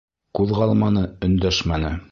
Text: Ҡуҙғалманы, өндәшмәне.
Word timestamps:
Ҡуҙғалманы, 0.39 1.05
өндәшмәне. 1.29 1.97